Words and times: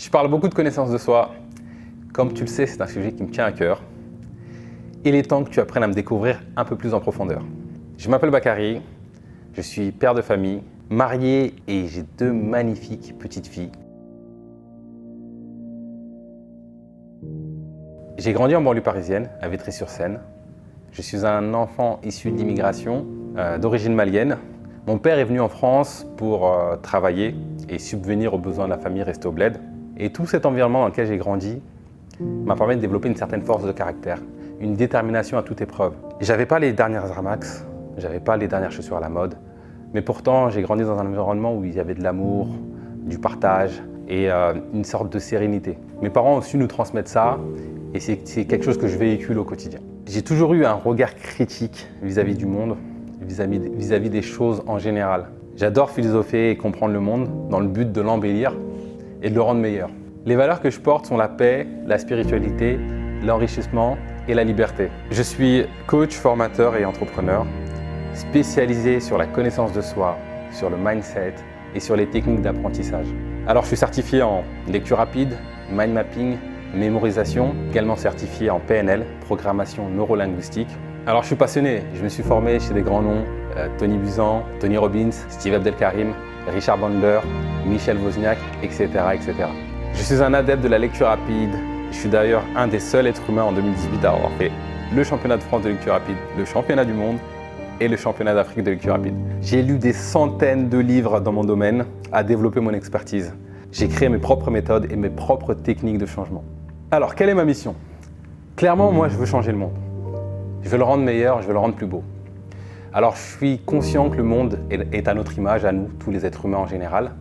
Je 0.00 0.10
parle 0.10 0.30
beaucoup 0.30 0.46
de 0.46 0.54
connaissance 0.54 0.92
de 0.92 0.96
soi. 0.96 1.32
Comme 2.12 2.32
tu 2.32 2.42
le 2.42 2.46
sais, 2.46 2.66
c'est 2.66 2.80
un 2.80 2.86
sujet 2.86 3.10
qui 3.10 3.24
me 3.24 3.30
tient 3.30 3.46
à 3.46 3.50
cœur. 3.50 3.82
Il 5.04 5.16
est 5.16 5.24
temps 5.24 5.42
que 5.42 5.50
tu 5.50 5.58
apprennes 5.58 5.82
à 5.82 5.88
me 5.88 5.92
découvrir 5.92 6.40
un 6.56 6.64
peu 6.64 6.76
plus 6.76 6.94
en 6.94 7.00
profondeur. 7.00 7.42
Je 7.96 8.08
m'appelle 8.08 8.30
Bakary, 8.30 8.80
je 9.54 9.60
suis 9.60 9.90
père 9.90 10.14
de 10.14 10.22
famille, 10.22 10.62
marié 10.88 11.52
et 11.66 11.88
j'ai 11.88 12.04
deux 12.16 12.32
magnifiques 12.32 13.18
petites 13.18 13.48
filles. 13.48 13.72
J'ai 18.18 18.32
grandi 18.32 18.54
en 18.54 18.62
banlieue 18.62 18.82
parisienne, 18.82 19.28
à 19.42 19.48
Vitry-sur-Seine. 19.48 20.20
Je 20.92 21.02
suis 21.02 21.26
un 21.26 21.54
enfant 21.54 21.98
issu 22.04 22.30
d'immigration 22.30 23.04
euh, 23.36 23.58
d'origine 23.58 23.94
malienne. 23.94 24.38
Mon 24.86 24.98
père 24.98 25.18
est 25.18 25.24
venu 25.24 25.40
en 25.40 25.48
France 25.48 26.06
pour 26.16 26.46
euh, 26.46 26.76
travailler 26.76 27.34
et 27.68 27.80
subvenir 27.80 28.32
aux 28.32 28.38
besoins 28.38 28.66
de 28.66 28.70
la 28.70 28.78
famille 28.78 29.02
restée 29.02 29.28
bled. 29.28 29.58
Et 30.00 30.10
tout 30.10 30.26
cet 30.26 30.46
environnement 30.46 30.82
dans 30.82 30.88
lequel 30.88 31.08
j'ai 31.08 31.16
grandi 31.16 31.60
m'a 32.20 32.54
permis 32.54 32.76
de 32.76 32.80
développer 32.80 33.08
une 33.08 33.16
certaine 33.16 33.42
force 33.42 33.64
de 33.64 33.72
caractère, 33.72 34.22
une 34.60 34.74
détermination 34.74 35.38
à 35.38 35.42
toute 35.42 35.60
épreuve. 35.60 35.94
J'avais 36.20 36.46
pas 36.46 36.60
les 36.60 36.72
dernières 36.72 37.12
Ramax, 37.12 37.66
j'avais 37.96 38.20
pas 38.20 38.36
les 38.36 38.46
dernières 38.46 38.70
chaussures 38.70 38.96
à 38.96 39.00
la 39.00 39.08
mode, 39.08 39.34
mais 39.94 40.00
pourtant 40.00 40.50
j'ai 40.50 40.62
grandi 40.62 40.84
dans 40.84 40.98
un 40.98 41.06
environnement 41.06 41.52
où 41.52 41.64
il 41.64 41.74
y 41.74 41.80
avait 41.80 41.94
de 41.94 42.02
l'amour, 42.02 42.48
du 43.02 43.18
partage 43.18 43.82
et 44.06 44.30
euh, 44.30 44.54
une 44.72 44.84
sorte 44.84 45.12
de 45.12 45.18
sérénité. 45.18 45.78
Mes 46.00 46.10
parents 46.10 46.36
ont 46.36 46.42
su 46.42 46.58
nous 46.58 46.68
transmettre 46.68 47.10
ça 47.10 47.38
et 47.92 47.98
c'est 47.98 48.44
quelque 48.44 48.64
chose 48.64 48.78
que 48.78 48.86
je 48.86 48.96
véhicule 48.96 49.38
au 49.38 49.44
quotidien. 49.44 49.80
J'ai 50.06 50.22
toujours 50.22 50.54
eu 50.54 50.64
un 50.64 50.74
regard 50.74 51.16
critique 51.16 51.88
vis-à-vis 52.02 52.36
du 52.36 52.46
monde, 52.46 52.76
vis-à-vis 53.20 54.10
des 54.10 54.22
choses 54.22 54.62
en 54.68 54.78
général. 54.78 55.26
J'adore 55.56 55.90
philosopher 55.90 56.50
et 56.50 56.56
comprendre 56.56 56.92
le 56.92 57.00
monde 57.00 57.48
dans 57.50 57.58
le 57.58 57.66
but 57.66 57.90
de 57.90 58.00
l'embellir 58.00 58.54
et 59.22 59.30
de 59.30 59.34
le 59.34 59.40
rendre 59.40 59.60
meilleur. 59.60 59.90
Les 60.26 60.36
valeurs 60.36 60.60
que 60.60 60.70
je 60.70 60.80
porte 60.80 61.06
sont 61.06 61.16
la 61.16 61.28
paix, 61.28 61.66
la 61.86 61.98
spiritualité, 61.98 62.78
l'enrichissement 63.22 63.96
et 64.28 64.34
la 64.34 64.44
liberté. 64.44 64.88
Je 65.10 65.22
suis 65.22 65.64
coach, 65.86 66.14
formateur 66.14 66.76
et 66.76 66.84
entrepreneur, 66.84 67.46
spécialisé 68.14 69.00
sur 69.00 69.18
la 69.18 69.26
connaissance 69.26 69.72
de 69.72 69.80
soi, 69.80 70.18
sur 70.52 70.70
le 70.70 70.76
mindset 70.76 71.34
et 71.74 71.80
sur 71.80 71.96
les 71.96 72.06
techniques 72.06 72.42
d'apprentissage. 72.42 73.06
Alors 73.46 73.62
je 73.62 73.68
suis 73.68 73.76
certifié 73.76 74.22
en 74.22 74.44
lecture 74.68 74.98
rapide, 74.98 75.36
mind 75.70 75.92
mapping, 75.92 76.36
mémorisation, 76.74 77.54
également 77.70 77.96
certifié 77.96 78.50
en 78.50 78.60
PNL, 78.60 79.06
programmation 79.22 79.88
neurolinguistique. 79.88 80.68
Alors 81.06 81.22
je 81.22 81.28
suis 81.28 81.36
passionné, 81.36 81.82
je 81.94 82.02
me 82.02 82.08
suis 82.08 82.22
formé 82.22 82.60
chez 82.60 82.74
des 82.74 82.82
grands 82.82 83.02
noms, 83.02 83.24
euh, 83.56 83.68
Tony 83.78 83.96
Buzan, 83.96 84.42
Tony 84.60 84.76
Robbins, 84.76 85.10
Steve 85.30 85.54
Abdelkarim, 85.54 86.12
Richard 86.52 86.78
Bandler, 86.78 87.20
Michel 87.66 87.98
Wozniak, 87.98 88.38
etc., 88.62 88.88
etc. 89.14 89.34
Je 89.94 90.02
suis 90.02 90.22
un 90.22 90.34
adepte 90.34 90.62
de 90.62 90.68
la 90.68 90.78
lecture 90.78 91.06
rapide. 91.06 91.50
Je 91.90 91.96
suis 91.96 92.08
d'ailleurs 92.08 92.42
un 92.56 92.68
des 92.68 92.80
seuls 92.80 93.06
êtres 93.06 93.28
humains 93.28 93.44
en 93.44 93.52
2018 93.52 94.04
à 94.04 94.12
avoir 94.12 94.30
fait 94.32 94.50
le 94.94 95.04
championnat 95.04 95.36
de 95.36 95.42
France 95.42 95.62
de 95.62 95.70
lecture 95.70 95.92
rapide, 95.92 96.16
le 96.36 96.44
championnat 96.44 96.84
du 96.84 96.92
monde 96.92 97.16
et 97.80 97.88
le 97.88 97.96
championnat 97.96 98.34
d'Afrique 98.34 98.64
de 98.64 98.70
lecture 98.70 98.92
rapide. 98.92 99.14
J'ai 99.40 99.62
lu 99.62 99.78
des 99.78 99.92
centaines 99.92 100.68
de 100.68 100.78
livres 100.78 101.20
dans 101.20 101.32
mon 101.32 101.44
domaine 101.44 101.84
à 102.12 102.22
développer 102.22 102.60
mon 102.60 102.72
expertise. 102.72 103.34
J'ai 103.70 103.88
créé 103.88 104.08
mes 104.08 104.18
propres 104.18 104.50
méthodes 104.50 104.90
et 104.90 104.96
mes 104.96 105.10
propres 105.10 105.54
techniques 105.54 105.98
de 105.98 106.06
changement. 106.06 106.42
Alors, 106.90 107.14
quelle 107.14 107.28
est 107.28 107.34
ma 107.34 107.44
mission? 107.44 107.74
Clairement, 108.56 108.92
moi, 108.92 109.08
je 109.08 109.16
veux 109.16 109.26
changer 109.26 109.52
le 109.52 109.58
monde. 109.58 109.74
Je 110.62 110.68
veux 110.68 110.78
le 110.78 110.84
rendre 110.84 111.04
meilleur, 111.04 111.42
je 111.42 111.46
veux 111.46 111.52
le 111.52 111.58
rendre 111.58 111.74
plus 111.74 111.86
beau. 111.86 112.02
Alors, 112.92 113.14
je 113.14 113.36
suis 113.36 113.58
conscient 113.58 114.08
que 114.08 114.16
le 114.16 114.22
monde 114.22 114.58
est 114.70 115.06
à 115.06 115.14
notre 115.14 115.36
image, 115.36 115.64
à 115.64 115.72
nous, 115.72 115.88
tous 115.98 116.10
les 116.10 116.24
êtres 116.24 116.46
humains 116.46 116.58
en 116.58 116.66
général. 116.66 117.12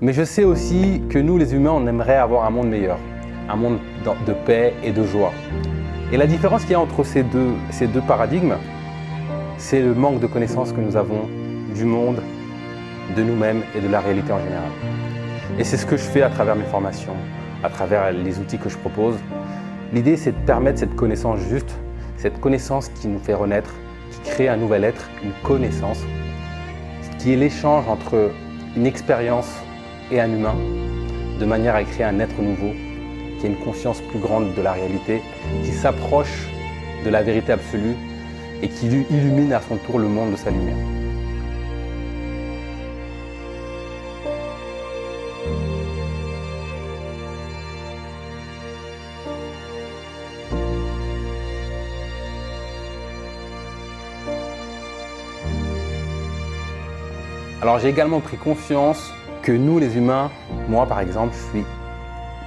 Mais 0.00 0.12
je 0.12 0.22
sais 0.22 0.44
aussi 0.44 1.02
que 1.10 1.18
nous, 1.18 1.38
les 1.38 1.56
humains, 1.56 1.72
on 1.72 1.84
aimerait 1.88 2.14
avoir 2.14 2.44
un 2.44 2.50
monde 2.50 2.68
meilleur, 2.68 2.98
un 3.48 3.56
monde 3.56 3.78
de 4.28 4.32
paix 4.32 4.72
et 4.84 4.92
de 4.92 5.02
joie. 5.02 5.32
Et 6.12 6.16
la 6.16 6.28
différence 6.28 6.62
qu'il 6.62 6.70
y 6.70 6.74
a 6.76 6.80
entre 6.80 7.02
ces 7.02 7.24
deux, 7.24 7.50
ces 7.70 7.88
deux 7.88 8.00
paradigmes, 8.02 8.54
c'est 9.56 9.80
le 9.80 9.94
manque 9.94 10.20
de 10.20 10.28
connaissances 10.28 10.70
que 10.70 10.80
nous 10.80 10.96
avons 10.96 11.28
du 11.74 11.84
monde, 11.84 12.22
de 13.16 13.24
nous-mêmes 13.24 13.62
et 13.74 13.80
de 13.80 13.88
la 13.88 13.98
réalité 13.98 14.32
en 14.32 14.38
général. 14.38 14.70
Et 15.58 15.64
c'est 15.64 15.76
ce 15.76 15.84
que 15.84 15.96
je 15.96 16.02
fais 16.02 16.22
à 16.22 16.30
travers 16.30 16.54
mes 16.54 16.66
formations, 16.66 17.16
à 17.64 17.68
travers 17.68 18.12
les 18.12 18.38
outils 18.38 18.58
que 18.58 18.68
je 18.68 18.78
propose. 18.78 19.16
L'idée, 19.92 20.16
c'est 20.16 20.30
de 20.30 20.46
permettre 20.46 20.78
cette 20.78 20.94
connaissance 20.94 21.40
juste, 21.50 21.76
cette 22.18 22.40
connaissance 22.40 22.88
qui 23.00 23.08
nous 23.08 23.18
fait 23.18 23.34
renaître, 23.34 23.74
qui 24.12 24.30
crée 24.30 24.48
un 24.48 24.58
nouvel 24.58 24.84
être, 24.84 25.10
une 25.24 25.32
connaissance, 25.42 26.04
qui 27.18 27.32
est 27.32 27.36
l'échange 27.36 27.88
entre 27.88 28.30
une 28.76 28.86
expérience 28.86 29.52
et 30.10 30.20
un 30.20 30.32
humain, 30.32 30.56
de 31.38 31.44
manière 31.44 31.74
à 31.74 31.84
créer 31.84 32.06
un 32.06 32.18
être 32.20 32.40
nouveau, 32.40 32.72
qui 33.38 33.46
a 33.46 33.48
une 33.48 33.56
conscience 33.56 34.00
plus 34.00 34.18
grande 34.18 34.54
de 34.54 34.62
la 34.62 34.72
réalité, 34.72 35.22
qui 35.64 35.72
s'approche 35.72 36.48
de 37.04 37.10
la 37.10 37.22
vérité 37.22 37.52
absolue 37.52 37.94
et 38.62 38.68
qui 38.68 38.86
illumine 38.86 39.52
à 39.52 39.60
son 39.60 39.76
tour 39.76 39.98
le 39.98 40.08
monde 40.08 40.32
de 40.32 40.36
sa 40.36 40.50
lumière. 40.50 40.76
Alors 57.60 57.80
j'ai 57.80 57.88
également 57.88 58.20
pris 58.20 58.36
conscience 58.36 59.12
que 59.48 59.52
nous 59.54 59.78
les 59.78 59.96
humains, 59.96 60.30
moi 60.68 60.84
par 60.84 61.00
exemple, 61.00 61.34
je 61.34 61.58
suis 61.58 61.66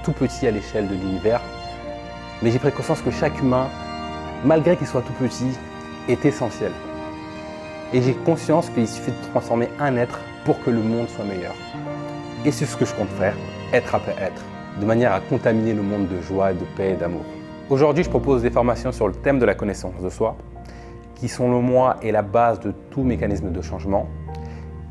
tout 0.04 0.12
petit 0.12 0.46
à 0.46 0.52
l'échelle 0.52 0.86
de 0.86 0.94
l'univers, 0.94 1.40
mais 2.40 2.52
j'ai 2.52 2.60
pris 2.60 2.70
conscience 2.70 3.02
que 3.02 3.10
chaque 3.10 3.40
humain, 3.40 3.66
malgré 4.44 4.76
qu'il 4.76 4.86
soit 4.86 5.02
tout 5.02 5.12
petit, 5.14 5.58
est 6.08 6.24
essentiel. 6.24 6.70
Et 7.92 8.02
j'ai 8.02 8.14
conscience 8.14 8.70
qu'il 8.70 8.86
suffit 8.86 9.10
de 9.10 9.30
transformer 9.32 9.68
un 9.80 9.96
être 9.96 10.20
pour 10.44 10.62
que 10.62 10.70
le 10.70 10.80
monde 10.80 11.08
soit 11.08 11.24
meilleur. 11.24 11.56
Et 12.44 12.52
c'est 12.52 12.66
ce 12.66 12.76
que 12.76 12.84
je 12.84 12.94
compte 12.94 13.10
faire, 13.18 13.34
être 13.72 13.96
après 13.96 14.14
être, 14.20 14.44
de 14.80 14.86
manière 14.86 15.12
à 15.12 15.18
contaminer 15.18 15.74
le 15.74 15.82
monde 15.82 16.06
de 16.06 16.20
joie, 16.20 16.52
de 16.52 16.64
paix 16.76 16.92
et 16.92 16.96
d'amour. 16.96 17.24
Aujourd'hui, 17.68 18.04
je 18.04 18.10
propose 18.10 18.42
des 18.42 18.50
formations 18.50 18.92
sur 18.92 19.08
le 19.08 19.14
thème 19.14 19.40
de 19.40 19.44
la 19.44 19.56
connaissance 19.56 20.00
de 20.00 20.08
soi, 20.08 20.36
qui 21.16 21.26
selon 21.26 21.62
moi 21.62 21.96
est 22.00 22.12
la 22.12 22.22
base 22.22 22.60
de 22.60 22.72
tout 22.92 23.02
mécanisme 23.02 23.50
de 23.50 23.60
changement. 23.60 24.06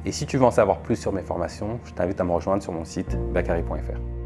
Et 0.06 0.12
si 0.12 0.25
tu 0.25 0.38
veux 0.38 0.45
en 0.45 0.51
savoir 0.51 0.79
plus 0.79 0.95
sur 0.95 1.13
mes 1.13 1.22
formations, 1.22 1.79
je 1.85 1.94
t'invite 1.94 2.19
à 2.19 2.23
me 2.23 2.31
rejoindre 2.31 2.63
sur 2.63 2.73
mon 2.73 2.85
site 2.85 3.17
bakary.fr. 3.34 4.21